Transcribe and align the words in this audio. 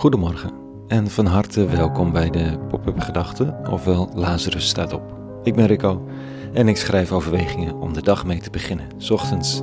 Goedemorgen 0.00 0.50
en 0.86 1.06
van 1.06 1.26
harte 1.26 1.66
welkom 1.66 2.12
bij 2.12 2.30
de 2.30 2.58
Pop-up 2.68 3.00
Gedachten, 3.00 3.70
ofwel 3.70 4.10
Lazarus 4.14 4.68
staat 4.68 4.92
op. 4.92 5.02
Ik 5.42 5.54
ben 5.54 5.66
Rico 5.66 6.06
en 6.52 6.68
ik 6.68 6.76
schrijf 6.76 7.12
overwegingen 7.12 7.74
om 7.74 7.92
de 7.92 8.02
dag 8.02 8.24
mee 8.26 8.40
te 8.40 8.50
beginnen, 8.50 8.86
s 8.96 9.10
ochtends 9.10 9.60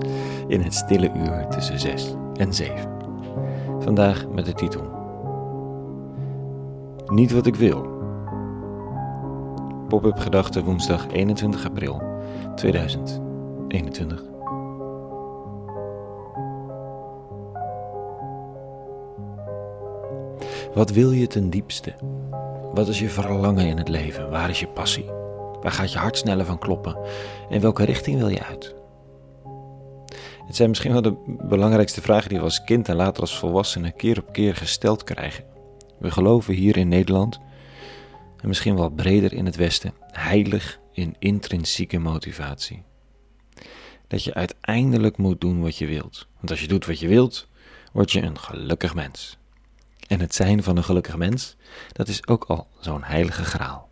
in 0.48 0.62
het 0.62 0.74
stille 0.74 1.12
uur 1.16 1.48
tussen 1.50 1.80
6 1.80 2.14
en 2.34 2.54
7. 2.54 2.90
Vandaag 3.80 4.28
met 4.28 4.46
de 4.46 4.54
titel 4.54 4.82
Niet 7.06 7.32
wat 7.32 7.46
ik 7.46 7.56
wil. 7.56 7.88
Pop-up 9.88 10.18
Gedachten 10.18 10.64
woensdag 10.64 11.08
21 11.08 11.66
april 11.66 12.02
2021. 12.56 14.37
Wat 20.78 20.92
wil 20.92 21.12
je 21.12 21.28
ten 21.28 21.50
diepste? 21.50 21.96
Wat 22.74 22.88
is 22.88 23.00
je 23.00 23.10
verlangen 23.10 23.66
in 23.66 23.78
het 23.78 23.90
leven? 23.90 24.30
Waar 24.30 24.50
is 24.50 24.60
je 24.60 24.68
passie? 24.68 25.06
Waar 25.62 25.72
gaat 25.72 25.92
je 25.92 25.98
hart 25.98 26.18
sneller 26.18 26.46
van 26.46 26.60
kloppen? 26.60 26.98
In 27.50 27.62
welke 27.62 27.84
richting 27.84 28.18
wil 28.18 28.28
je 28.28 28.44
uit? 28.44 28.76
Het 30.46 30.56
zijn 30.56 30.70
misschien 30.70 30.92
wel 30.92 31.02
de 31.02 31.16
belangrijkste 31.48 32.02
vragen 32.02 32.30
die 32.30 32.38
we 32.38 32.44
als 32.44 32.64
kind 32.64 32.90
en 32.90 32.96
later 32.96 33.22
als 33.22 33.38
volwassene 33.38 33.92
keer 33.92 34.20
op 34.20 34.34
keer 34.34 34.56
gesteld 34.56 35.04
krijgen. 35.04 35.44
We 36.00 36.12
geloven 36.12 36.54
hier 36.54 36.78
in 36.78 36.88
Nederland, 36.88 37.40
en 38.42 38.48
misschien 38.48 38.76
wel 38.76 38.90
breder 38.90 39.34
in 39.34 39.46
het 39.46 39.56
Westen, 39.56 39.94
heilig 40.12 40.80
in 40.92 41.16
intrinsieke 41.20 42.00
motivatie. 42.00 42.84
Dat 44.08 44.24
je 44.24 44.34
uiteindelijk 44.34 45.18
moet 45.18 45.42
doen 45.42 45.62
wat 45.62 45.78
je 45.78 45.86
wilt. 45.86 46.28
Want 46.36 46.50
als 46.50 46.62
je 46.62 46.68
doet 46.68 46.86
wat 46.86 47.00
je 47.00 47.08
wilt, 47.08 47.48
word 47.94 48.12
je 48.12 48.22
een 48.22 48.40
gelukkig 48.40 48.96
mens. 48.96 49.38
En 50.08 50.20
het 50.20 50.36
zijn 50.36 50.64
van 50.64 50.78
een 50.78 50.84
gelukkig 50.84 51.18
mens, 51.18 51.56
dat 51.92 52.08
is 52.08 52.28
ook 52.28 52.44
al 52.44 52.68
zo'n 52.80 53.04
heilige 53.04 53.44
graal. 53.44 53.90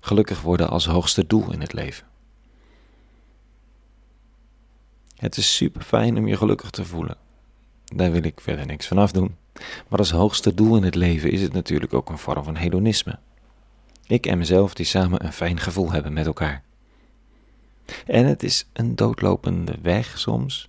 Gelukkig 0.00 0.40
worden 0.40 0.68
als 0.68 0.86
hoogste 0.86 1.26
doel 1.26 1.52
in 1.52 1.60
het 1.60 1.72
leven. 1.72 2.06
Het 5.16 5.36
is 5.36 5.56
super 5.56 5.82
fijn 5.82 6.16
om 6.16 6.28
je 6.28 6.36
gelukkig 6.36 6.70
te 6.70 6.84
voelen. 6.84 7.16
Daar 7.84 8.10
wil 8.10 8.22
ik 8.22 8.40
verder 8.40 8.66
niks 8.66 8.86
van 8.86 8.98
afdoen. 8.98 9.36
Maar 9.88 9.98
als 9.98 10.10
hoogste 10.10 10.54
doel 10.54 10.76
in 10.76 10.82
het 10.82 10.94
leven 10.94 11.30
is 11.30 11.42
het 11.42 11.52
natuurlijk 11.52 11.94
ook 11.94 12.08
een 12.08 12.18
vorm 12.18 12.44
van 12.44 12.56
hedonisme. 12.56 13.18
Ik 14.06 14.26
en 14.26 14.38
mezelf 14.38 14.74
die 14.74 14.86
samen 14.86 15.24
een 15.24 15.32
fijn 15.32 15.60
gevoel 15.60 15.92
hebben 15.92 16.12
met 16.12 16.26
elkaar. 16.26 16.62
En 18.06 18.26
het 18.26 18.42
is 18.42 18.66
een 18.72 18.96
doodlopende 18.96 19.78
weg 19.82 20.18
soms, 20.18 20.68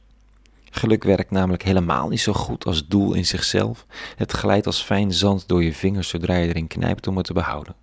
Geluk 0.76 1.04
werkt 1.04 1.32
namelijk 1.32 1.64
helemaal 1.64 2.10
niet 2.10 2.20
zo 2.20 2.34
goed 2.34 2.66
als 2.66 2.88
doel 2.88 3.14
in 3.14 3.26
zichzelf. 3.26 3.86
Het 4.16 4.32
glijdt 4.32 4.66
als 4.66 4.82
fijn 4.82 5.14
zand 5.14 5.48
door 5.48 5.64
je 5.64 5.74
vingers 5.74 6.10
zodra 6.10 6.36
je 6.36 6.48
erin 6.48 6.68
knijpt 6.68 7.08
om 7.08 7.18
het 7.18 7.26
te 7.26 7.34
behouden. 7.34 7.76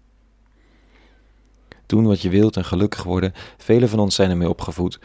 Doen 1.86 2.06
wat 2.06 2.20
je 2.20 2.28
wilt 2.28 2.56
en 2.56 2.64
gelukkig 2.64 3.02
worden, 3.02 3.32
velen 3.56 3.88
van 3.88 3.98
ons 3.98 4.14
zijn 4.14 4.30
ermee 4.30 4.48
opgevoed. 4.48 5.00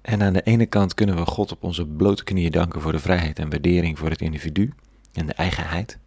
En 0.00 0.22
aan 0.22 0.32
de 0.32 0.42
ene 0.42 0.66
kant 0.66 0.94
kunnen 0.94 1.16
we 1.16 1.26
God 1.26 1.52
op 1.52 1.62
onze 1.62 1.86
blote 1.86 2.24
knieën 2.24 2.50
danken 2.50 2.80
voor 2.80 2.92
de 2.92 2.98
vrijheid 2.98 3.38
en 3.38 3.50
waardering 3.50 3.98
voor 3.98 4.10
het 4.10 4.20
individu 4.20 4.72
en 5.12 5.26
de 5.26 5.32
eigenheid. 5.32 5.98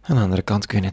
Aan 0.00 0.16
de 0.16 0.22
andere 0.22 0.42
kant 0.42 0.66
kun 0.66 0.82
je 0.82 0.84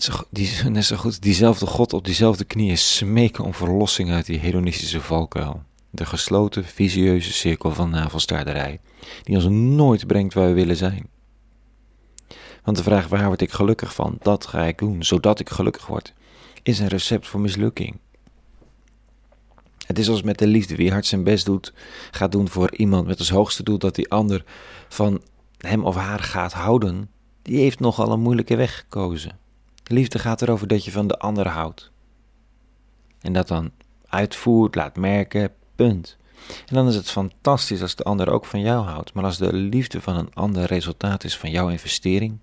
net 0.70 0.86
zo, 0.86 0.96
goed 0.96 1.22
diezelfde 1.22 1.66
God 1.66 1.94
op 1.94 2.06
diezelfde 2.06 2.44
knieën 2.44 2.78
smeken 2.78 3.44
om 3.44 3.54
verlossing 3.54 4.12
uit 4.12 4.26
die 4.26 4.40
hedonistische 4.40 5.02
valkuil 5.02 5.64
de 5.94 6.06
gesloten, 6.06 6.66
visieuze 6.66 7.34
cirkel 7.34 7.72
van 7.72 7.90
navelstaarderij, 7.90 8.80
die 9.24 9.36
ons 9.36 9.48
nooit 9.48 10.08
brengt 10.08 10.34
waar 10.34 10.48
we 10.48 10.54
willen 10.54 10.76
zijn. 10.76 11.10
Want 12.64 12.78
de 12.78 12.84
vraag 12.84 13.08
waar 13.08 13.26
word 13.26 13.42
ik 13.42 13.52
gelukkig 13.52 13.94
van, 13.94 14.18
dat 14.22 14.46
ga 14.46 14.64
ik 14.64 14.78
doen, 14.78 15.04
zodat 15.04 15.40
ik 15.40 15.50
gelukkig 15.50 15.88
word, 15.88 16.14
is 16.64 16.80
een 16.80 16.88
recept 16.88 17.28
voor 17.28 17.40
mislukking. 17.40 17.98
Het 19.86 20.00
is 20.00 20.10
als 20.10 20.22
met 20.22 20.38
de 20.38 20.48
liefde, 20.48 20.76
wie 20.76 20.92
hard 20.92 21.06
zijn 21.06 21.24
best 21.24 21.46
doet, 21.46 21.74
gaat 22.12 22.32
doen 22.32 22.48
voor 22.48 22.76
iemand 22.76 23.08
met 23.08 23.20
als 23.20 23.30
hoogste 23.30 23.64
doel 23.64 23.78
dat 23.78 23.96
die 23.96 24.12
ander 24.12 24.44
van 24.88 25.22
hem 25.58 25.84
of 25.84 25.96
haar 25.96 26.20
gaat 26.20 26.54
houden, 26.54 27.10
die 27.42 27.60
heeft 27.60 27.80
nogal 27.80 28.12
een 28.12 28.22
moeilijke 28.22 28.56
weg 28.56 28.78
gekozen. 28.78 29.38
liefde 29.84 30.20
gaat 30.20 30.42
erover 30.42 30.68
dat 30.68 30.86
je 30.86 30.92
van 30.92 31.08
de 31.08 31.20
ander 31.20 31.48
houdt. 31.48 31.92
En 33.20 33.34
dat 33.34 33.48
dan 33.48 33.72
uitvoert, 34.08 34.76
laat 34.76 34.98
merken, 34.98 35.52
Punt. 35.76 36.18
En 36.68 36.76
dan 36.76 36.88
is 36.88 36.96
het 36.96 37.10
fantastisch 37.10 37.82
als 37.82 37.96
de 37.96 38.04
ander 38.04 38.30
ook 38.30 38.46
van 38.46 38.60
jou 38.60 38.86
houdt. 38.86 39.14
Maar 39.14 39.24
als 39.24 39.38
de 39.38 39.54
liefde 39.54 40.02
van 40.02 40.16
een 40.16 40.34
ander 40.34 40.66
resultaat 40.66 41.24
is 41.24 41.38
van 41.38 41.52
jouw 41.52 41.70
investering, 41.70 42.38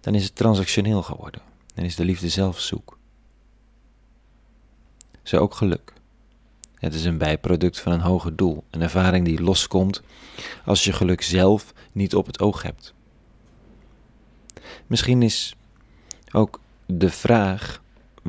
dan 0.00 0.14
is 0.14 0.24
het 0.24 0.36
transactioneel 0.36 1.02
geworden. 1.02 1.42
Dan 1.74 1.84
is 1.84 1.96
de 1.96 2.04
liefde 2.04 2.28
zelf 2.28 2.60
zoek. 2.60 2.98
Zo 5.22 5.36
ook 5.36 5.54
geluk. 5.54 5.92
Het 6.74 6.94
is 6.94 7.04
een 7.04 7.18
bijproduct 7.18 7.80
van 7.80 7.92
een 7.92 8.00
hoger 8.00 8.36
doel, 8.36 8.64
een 8.70 8.82
ervaring 8.82 9.24
die 9.24 9.42
loskomt 9.42 10.02
als 10.64 10.84
je 10.84 10.92
geluk 10.92 11.22
zelf 11.22 11.74
niet 11.92 12.14
op 12.14 12.26
het 12.26 12.40
oog 12.40 12.62
hebt. 12.62 12.94
Misschien 14.86 15.22
is 15.22 15.54
ook 16.32 16.60
de 16.86 17.10
vraag 17.10 17.82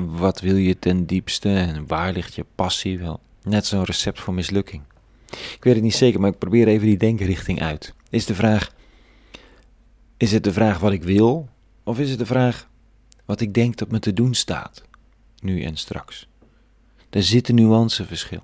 wat 0.06 0.40
wil 0.40 0.56
je 0.56 0.78
ten 0.78 1.06
diepste 1.06 1.48
en 1.48 1.86
waar 1.86 2.12
ligt 2.12 2.34
je 2.34 2.46
passie 2.54 2.98
wel? 2.98 3.20
Net 3.42 3.66
zo'n 3.66 3.84
recept 3.84 4.20
voor 4.20 4.34
mislukking. 4.34 4.82
Ik 5.30 5.58
weet 5.60 5.74
het 5.74 5.82
niet 5.82 5.94
zeker, 5.94 6.20
maar 6.20 6.30
ik 6.30 6.38
probeer 6.38 6.68
even 6.68 6.86
die 6.86 6.96
denkrichting 6.96 7.62
uit. 7.62 7.94
Is 8.10 8.26
de 8.26 8.34
vraag: 8.34 8.74
is 10.16 10.32
het 10.32 10.44
de 10.44 10.52
vraag 10.52 10.78
wat 10.78 10.92
ik 10.92 11.02
wil, 11.02 11.48
of 11.82 11.98
is 11.98 12.10
het 12.10 12.18
de 12.18 12.26
vraag 12.26 12.68
wat 13.24 13.40
ik 13.40 13.54
denk 13.54 13.76
dat 13.76 13.90
me 13.90 13.98
te 13.98 14.12
doen 14.12 14.34
staat, 14.34 14.82
nu 15.40 15.62
en 15.62 15.76
straks? 15.76 16.28
Er 17.10 17.22
zit 17.22 17.48
een 17.48 17.54
nuanceverschil. 17.54 18.42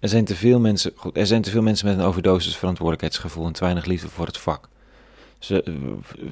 Er 0.00 0.08
zijn 0.08 0.24
te 0.24 0.36
veel 0.36 0.60
mensen, 0.60 0.92
er 1.12 1.26
zijn 1.26 1.42
te 1.42 1.50
veel 1.50 1.62
mensen 1.62 1.86
met 1.86 1.98
een 1.98 2.04
overdosis 2.04 2.56
verantwoordelijkheidsgevoel 2.56 3.46
en 3.46 3.52
te 3.52 3.60
weinig 3.60 3.84
liefde 3.84 4.08
voor 4.08 4.26
het 4.26 4.38
vak. 4.38 4.68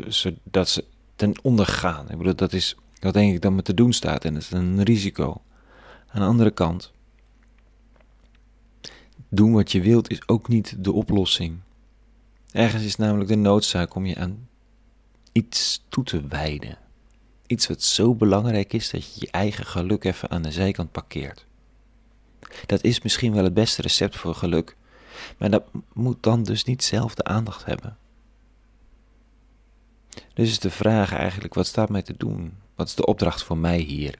Zodat 0.06 0.68
ze 0.68 0.84
ten 1.16 1.34
onder 1.42 1.66
gaan. 1.66 2.10
Ik 2.10 2.18
bedoel, 2.18 2.34
dat 2.34 2.52
is 2.52 2.76
wat 3.00 3.14
denk 3.14 3.34
ik 3.34 3.40
dat 3.40 3.52
me 3.52 3.62
te 3.62 3.74
doen 3.74 3.92
staat 3.92 4.24
en 4.24 4.34
dat 4.34 4.42
is 4.42 4.50
een 4.50 4.82
risico. 4.82 5.42
Aan 6.08 6.20
de 6.20 6.26
andere 6.26 6.50
kant, 6.50 6.92
doen 9.28 9.52
wat 9.52 9.72
je 9.72 9.80
wilt 9.80 10.10
is 10.10 10.28
ook 10.28 10.48
niet 10.48 10.84
de 10.84 10.92
oplossing. 10.92 11.58
Ergens 12.52 12.84
is 12.84 12.96
namelijk 12.96 13.28
de 13.28 13.36
noodzaak 13.36 13.94
om 13.94 14.06
je 14.06 14.16
aan 14.16 14.48
iets 15.32 15.84
toe 15.88 16.04
te 16.04 16.26
wijden. 16.26 16.78
Iets 17.46 17.66
wat 17.66 17.82
zo 17.82 18.14
belangrijk 18.14 18.72
is 18.72 18.90
dat 18.90 19.14
je 19.14 19.20
je 19.20 19.30
eigen 19.30 19.66
geluk 19.66 20.04
even 20.04 20.30
aan 20.30 20.42
de 20.42 20.52
zijkant 20.52 20.92
parkeert. 20.92 21.46
Dat 22.66 22.82
is 22.82 23.02
misschien 23.02 23.32
wel 23.32 23.44
het 23.44 23.54
beste 23.54 23.82
recept 23.82 24.16
voor 24.16 24.34
geluk, 24.34 24.76
maar 25.38 25.50
dat 25.50 25.64
moet 25.92 26.22
dan 26.22 26.42
dus 26.42 26.64
niet 26.64 26.84
zelf 26.84 27.14
de 27.14 27.24
aandacht 27.24 27.64
hebben. 27.64 27.96
Dus 30.38 30.48
is 30.48 30.58
de 30.58 30.70
vraag 30.70 31.14
eigenlijk: 31.14 31.54
wat 31.54 31.66
staat 31.66 31.88
mij 31.88 32.02
te 32.02 32.14
doen? 32.16 32.52
Wat 32.74 32.86
is 32.86 32.94
de 32.94 33.06
opdracht 33.06 33.42
voor 33.42 33.56
mij 33.58 33.78
hier? 33.78 34.14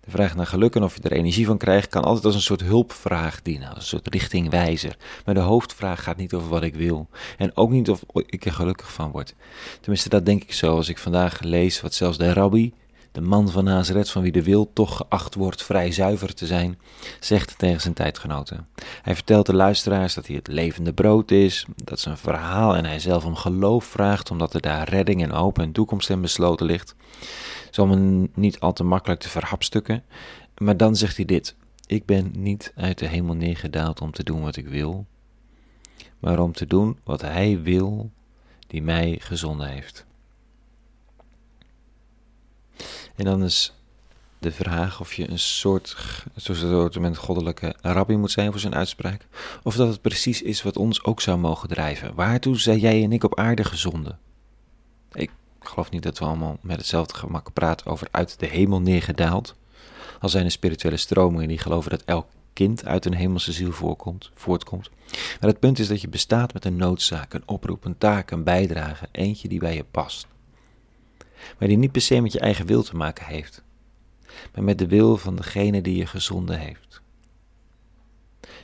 De 0.00 0.10
vraag 0.10 0.34
naar 0.34 0.46
geluk 0.46 0.74
en 0.74 0.82
of 0.82 0.96
je 0.96 1.02
er 1.02 1.12
energie 1.12 1.46
van 1.46 1.58
krijgt, 1.58 1.88
kan 1.88 2.04
altijd 2.04 2.24
als 2.24 2.34
een 2.34 2.40
soort 2.40 2.60
hulpvraag 2.60 3.42
dienen, 3.42 3.68
als 3.68 3.78
een 3.78 3.82
soort 3.82 4.08
richtingwijzer. 4.08 4.96
Maar 5.24 5.34
de 5.34 5.40
hoofdvraag 5.40 6.02
gaat 6.02 6.16
niet 6.16 6.34
over 6.34 6.48
wat 6.48 6.62
ik 6.62 6.74
wil. 6.74 7.08
En 7.38 7.56
ook 7.56 7.70
niet 7.70 7.90
of 7.90 8.04
ik 8.26 8.44
er 8.44 8.52
gelukkig 8.52 8.92
van 8.92 9.10
word. 9.10 9.34
Tenminste, 9.80 10.08
dat 10.08 10.26
denk 10.26 10.42
ik 10.42 10.52
zo 10.52 10.76
als 10.76 10.88
ik 10.88 10.98
vandaag 10.98 11.40
lees 11.40 11.80
wat 11.80 11.94
zelfs 11.94 12.18
de 12.18 12.32
rabbi, 12.32 12.72
de 13.16 13.22
man 13.22 13.50
van 13.50 13.64
Nazareth, 13.64 14.10
van 14.10 14.22
wie 14.22 14.32
de 14.32 14.42
wil 14.42 14.72
toch 14.72 14.96
geacht 14.96 15.34
wordt 15.34 15.62
vrij 15.62 15.92
zuiver 15.92 16.34
te 16.34 16.46
zijn, 16.46 16.78
zegt 17.20 17.58
tegen 17.58 17.80
zijn 17.80 17.94
tijdgenoten. 17.94 18.68
Hij 19.02 19.14
vertelt 19.14 19.46
de 19.46 19.54
luisteraars 19.54 20.14
dat 20.14 20.26
hij 20.26 20.36
het 20.36 20.48
levende 20.48 20.92
brood 20.92 21.30
is, 21.30 21.66
dat 21.84 22.00
zijn 22.00 22.16
verhaal 22.16 22.76
en 22.76 22.84
hij 22.84 22.98
zelf 22.98 23.24
om 23.24 23.34
geloof 23.34 23.84
vraagt, 23.84 24.30
omdat 24.30 24.54
er 24.54 24.60
daar 24.60 24.88
redding 24.88 25.22
en 25.22 25.30
hoop 25.30 25.58
en 25.58 25.72
toekomst 25.72 26.10
in 26.10 26.20
besloten 26.20 26.66
ligt. 26.66 26.94
Zal 27.70 27.86
me 27.86 28.28
niet 28.34 28.60
al 28.60 28.72
te 28.72 28.84
makkelijk 28.84 29.20
te 29.20 29.28
verhapstukken, 29.28 30.04
maar 30.58 30.76
dan 30.76 30.96
zegt 30.96 31.16
hij 31.16 31.24
dit: 31.24 31.54
Ik 31.86 32.04
ben 32.04 32.32
niet 32.34 32.72
uit 32.74 32.98
de 32.98 33.06
hemel 33.06 33.34
neergedaald 33.34 34.00
om 34.00 34.12
te 34.12 34.24
doen 34.24 34.42
wat 34.42 34.56
ik 34.56 34.68
wil, 34.68 35.06
maar 36.18 36.38
om 36.38 36.52
te 36.52 36.66
doen 36.66 36.98
wat 37.04 37.20
hij 37.20 37.60
wil 37.62 38.10
die 38.66 38.82
mij 38.82 39.16
gezonden 39.20 39.68
heeft. 39.68 40.05
En 43.16 43.24
dan 43.24 43.44
is 43.44 43.72
de 44.38 44.52
vraag 44.52 45.00
of 45.00 45.12
je 45.12 45.30
een 45.30 45.38
soort, 45.38 45.96
soort 46.36 46.98
met 46.98 47.16
goddelijke 47.16 47.74
rabbi 47.80 48.16
moet 48.16 48.30
zijn 48.30 48.50
voor 48.50 48.60
zijn 48.60 48.74
uitspraak, 48.74 49.26
of 49.62 49.76
dat 49.76 49.88
het 49.88 50.00
precies 50.00 50.42
is 50.42 50.62
wat 50.62 50.76
ons 50.76 51.04
ook 51.04 51.20
zou 51.20 51.38
mogen 51.38 51.68
drijven. 51.68 52.14
Waartoe 52.14 52.58
zijn 52.58 52.78
jij 52.78 53.02
en 53.02 53.12
ik 53.12 53.24
op 53.24 53.38
aarde 53.38 53.64
gezonden? 53.64 54.18
Ik 55.12 55.30
geloof 55.60 55.90
niet 55.90 56.02
dat 56.02 56.18
we 56.18 56.24
allemaal 56.24 56.58
met 56.60 56.76
hetzelfde 56.76 57.14
gemak 57.14 57.52
praten 57.52 57.86
over 57.86 58.08
uit 58.10 58.38
de 58.38 58.46
hemel 58.46 58.80
neergedaald. 58.80 59.54
Al 60.20 60.28
zijn 60.28 60.44
er 60.44 60.50
spirituele 60.50 60.96
stromingen 60.96 61.48
die 61.48 61.58
geloven 61.58 61.90
dat 61.90 62.02
elk 62.04 62.26
kind 62.52 62.84
uit 62.84 63.04
een 63.04 63.14
hemelse 63.14 63.52
ziel 63.52 63.72
voorkomt, 63.72 64.30
voortkomt. 64.34 64.90
Maar 65.40 65.50
het 65.50 65.58
punt 65.58 65.78
is 65.78 65.88
dat 65.88 66.00
je 66.00 66.08
bestaat 66.08 66.52
met 66.52 66.64
een 66.64 66.76
noodzaak, 66.76 67.34
een 67.34 67.42
oproep, 67.46 67.84
een 67.84 67.98
taak, 67.98 68.30
een 68.30 68.44
bijdrage, 68.44 69.08
eentje 69.12 69.48
die 69.48 69.58
bij 69.58 69.74
je 69.74 69.84
past. 69.90 70.26
Maar 71.58 71.68
die 71.68 71.76
niet 71.76 71.92
per 71.92 72.00
se 72.00 72.20
met 72.20 72.32
je 72.32 72.40
eigen 72.40 72.66
wil 72.66 72.82
te 72.82 72.96
maken 72.96 73.26
heeft, 73.26 73.62
maar 74.54 74.64
met 74.64 74.78
de 74.78 74.86
wil 74.86 75.16
van 75.16 75.36
degene 75.36 75.82
die 75.82 75.96
je 75.96 76.06
gezonden 76.06 76.58
heeft. 76.58 77.02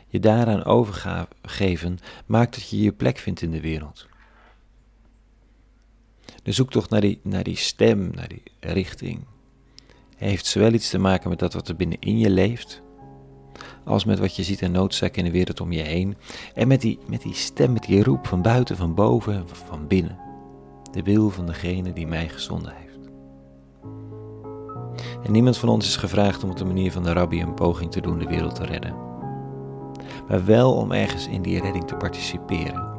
Je 0.06 0.20
daaraan 0.20 0.64
overgeven 0.64 1.98
maakt 2.26 2.54
dat 2.54 2.68
je 2.68 2.80
je 2.80 2.92
plek 2.92 3.18
vindt 3.18 3.42
in 3.42 3.50
de 3.50 3.60
wereld. 3.60 4.06
De 6.42 6.52
zoektocht 6.52 6.90
naar 6.90 7.00
die, 7.00 7.20
naar 7.22 7.44
die 7.44 7.56
stem, 7.56 8.10
naar 8.14 8.28
die 8.28 8.42
richting, 8.60 9.20
heeft 10.16 10.46
zowel 10.46 10.72
iets 10.72 10.90
te 10.90 10.98
maken 10.98 11.28
met 11.30 11.38
dat 11.38 11.52
wat 11.52 11.68
er 11.68 11.76
binnenin 11.76 12.18
je 12.18 12.30
leeft, 12.30 12.82
als 13.84 14.04
met 14.04 14.18
wat 14.18 14.36
je 14.36 14.42
ziet 14.42 14.62
en 14.62 14.72
noodzaak 14.72 15.16
in 15.16 15.24
de 15.24 15.30
wereld 15.30 15.60
om 15.60 15.72
je 15.72 15.82
heen. 15.82 16.16
En 16.54 16.68
met 16.68 16.80
die, 16.80 16.98
met 17.06 17.22
die 17.22 17.34
stem, 17.34 17.72
met 17.72 17.82
die 17.82 18.02
roep 18.02 18.26
van 18.26 18.42
buiten, 18.42 18.76
van 18.76 18.94
boven, 18.94 19.48
van 19.48 19.86
binnen. 19.86 20.31
De 20.92 21.02
wil 21.02 21.30
van 21.30 21.46
degene 21.46 21.92
die 21.92 22.06
mij 22.06 22.28
gezonden 22.28 22.72
heeft. 22.72 23.10
En 25.22 25.32
niemand 25.32 25.58
van 25.58 25.68
ons 25.68 25.86
is 25.86 25.96
gevraagd 25.96 26.44
om 26.44 26.50
op 26.50 26.56
de 26.56 26.64
manier 26.64 26.92
van 26.92 27.02
de 27.02 27.12
rabbi 27.12 27.42
een 27.42 27.54
poging 27.54 27.90
te 27.90 28.00
doen 28.00 28.18
de 28.18 28.26
wereld 28.26 28.54
te 28.54 28.64
redden. 28.64 28.94
Maar 30.28 30.44
wel 30.44 30.74
om 30.74 30.92
ergens 30.92 31.26
in 31.28 31.42
die 31.42 31.60
redding 31.60 31.84
te 31.84 31.96
participeren. 31.96 32.90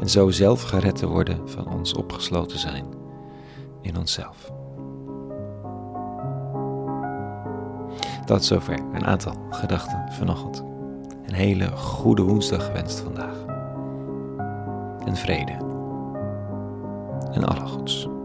En 0.00 0.10
zo 0.10 0.30
zelf 0.30 0.62
gered 0.62 0.96
te 0.96 1.08
worden 1.08 1.48
van 1.48 1.72
ons 1.72 1.94
opgesloten 1.94 2.58
zijn 2.58 2.84
in 3.80 3.98
onszelf. 3.98 4.52
Tot 8.24 8.44
zover 8.44 8.78
een 8.92 9.06
aantal 9.06 9.34
gedachten 9.50 10.12
vanochtend. 10.12 10.64
Een 11.26 11.34
hele 11.34 11.76
goede 11.76 12.22
woensdag 12.22 12.64
gewenst 12.64 13.00
vandaag. 13.00 13.44
En 15.04 15.16
vrede. 15.16 15.69
En 17.32 17.44
alle 17.44 17.66
goeds. 17.66 18.19